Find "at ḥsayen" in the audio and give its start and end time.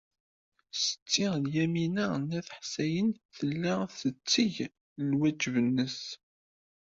2.37-3.09